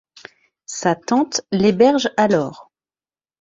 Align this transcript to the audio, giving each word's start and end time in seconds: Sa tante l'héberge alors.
Sa 0.65 0.95
tante 0.95 1.41
l'héberge 1.51 2.09
alors. 2.17 2.71